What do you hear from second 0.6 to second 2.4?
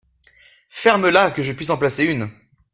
Ferme-la, que je puisse en placer une!